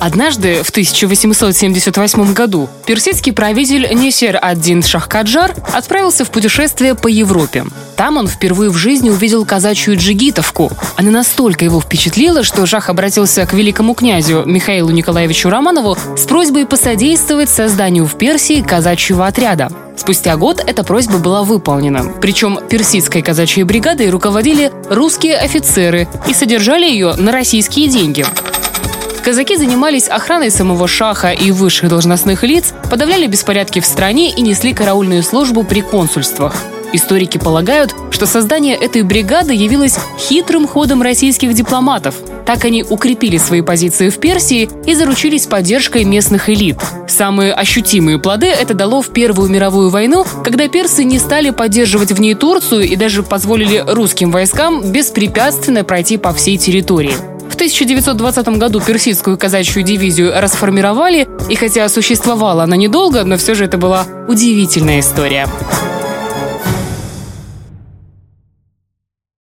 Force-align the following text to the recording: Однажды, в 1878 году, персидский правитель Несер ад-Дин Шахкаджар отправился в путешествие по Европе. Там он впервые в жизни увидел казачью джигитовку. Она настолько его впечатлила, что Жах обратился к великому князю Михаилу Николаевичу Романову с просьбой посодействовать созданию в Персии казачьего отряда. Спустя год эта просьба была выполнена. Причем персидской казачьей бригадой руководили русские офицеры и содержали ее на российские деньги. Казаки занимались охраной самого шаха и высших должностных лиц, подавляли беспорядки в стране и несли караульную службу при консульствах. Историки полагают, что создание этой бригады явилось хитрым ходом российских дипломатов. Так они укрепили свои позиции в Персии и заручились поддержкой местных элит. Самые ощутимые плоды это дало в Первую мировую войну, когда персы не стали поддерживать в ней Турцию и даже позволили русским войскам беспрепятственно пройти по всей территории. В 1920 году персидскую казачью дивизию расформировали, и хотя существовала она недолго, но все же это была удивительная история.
Однажды, 0.00 0.62
в 0.62 0.70
1878 0.70 2.32
году, 2.32 2.70
персидский 2.86 3.34
правитель 3.34 3.86
Несер 3.92 4.38
ад-Дин 4.40 4.82
Шахкаджар 4.82 5.54
отправился 5.74 6.24
в 6.24 6.30
путешествие 6.30 6.94
по 6.94 7.06
Европе. 7.06 7.66
Там 7.96 8.16
он 8.16 8.26
впервые 8.26 8.70
в 8.70 8.78
жизни 8.78 9.10
увидел 9.10 9.44
казачью 9.44 9.98
джигитовку. 9.98 10.72
Она 10.96 11.10
настолько 11.10 11.66
его 11.66 11.82
впечатлила, 11.82 12.44
что 12.44 12.64
Жах 12.64 12.88
обратился 12.88 13.44
к 13.44 13.52
великому 13.52 13.92
князю 13.92 14.42
Михаилу 14.46 14.90
Николаевичу 14.90 15.50
Романову 15.50 15.98
с 16.16 16.22
просьбой 16.22 16.64
посодействовать 16.64 17.50
созданию 17.50 18.06
в 18.06 18.16
Персии 18.16 18.62
казачьего 18.62 19.26
отряда. 19.26 19.70
Спустя 19.98 20.34
год 20.38 20.64
эта 20.66 20.82
просьба 20.82 21.18
была 21.18 21.42
выполнена. 21.42 22.10
Причем 22.22 22.58
персидской 22.70 23.20
казачьей 23.20 23.64
бригадой 23.64 24.08
руководили 24.08 24.72
русские 24.88 25.36
офицеры 25.36 26.08
и 26.26 26.32
содержали 26.32 26.86
ее 26.86 27.16
на 27.16 27.32
российские 27.32 27.88
деньги. 27.88 28.24
Казаки 29.22 29.56
занимались 29.56 30.08
охраной 30.08 30.50
самого 30.50 30.88
шаха 30.88 31.30
и 31.30 31.50
высших 31.50 31.90
должностных 31.90 32.42
лиц, 32.42 32.72
подавляли 32.90 33.26
беспорядки 33.26 33.80
в 33.80 33.86
стране 33.86 34.30
и 34.30 34.40
несли 34.40 34.72
караульную 34.72 35.22
службу 35.22 35.62
при 35.62 35.82
консульствах. 35.82 36.54
Историки 36.92 37.38
полагают, 37.38 37.94
что 38.10 38.26
создание 38.26 38.74
этой 38.74 39.02
бригады 39.02 39.54
явилось 39.54 39.98
хитрым 40.18 40.66
ходом 40.66 41.02
российских 41.02 41.54
дипломатов. 41.54 42.16
Так 42.46 42.64
они 42.64 42.82
укрепили 42.82 43.36
свои 43.36 43.60
позиции 43.60 44.08
в 44.08 44.18
Персии 44.18 44.68
и 44.86 44.94
заручились 44.94 45.46
поддержкой 45.46 46.04
местных 46.04 46.48
элит. 46.48 46.78
Самые 47.06 47.52
ощутимые 47.52 48.18
плоды 48.18 48.46
это 48.46 48.74
дало 48.74 49.02
в 49.02 49.12
Первую 49.12 49.50
мировую 49.50 49.90
войну, 49.90 50.24
когда 50.42 50.66
персы 50.66 51.04
не 51.04 51.18
стали 51.18 51.50
поддерживать 51.50 52.10
в 52.10 52.20
ней 52.20 52.34
Турцию 52.34 52.82
и 52.88 52.96
даже 52.96 53.22
позволили 53.22 53.84
русским 53.86 54.32
войскам 54.32 54.90
беспрепятственно 54.90 55.84
пройти 55.84 56.16
по 56.16 56.32
всей 56.32 56.56
территории. 56.56 57.14
В 57.60 57.62
1920 57.62 58.48
году 58.56 58.80
персидскую 58.80 59.36
казачью 59.36 59.82
дивизию 59.82 60.32
расформировали, 60.34 61.28
и 61.50 61.56
хотя 61.56 61.90
существовала 61.90 62.62
она 62.62 62.74
недолго, 62.74 63.22
но 63.22 63.36
все 63.36 63.52
же 63.52 63.66
это 63.66 63.76
была 63.76 64.06
удивительная 64.28 65.00
история. 65.00 65.46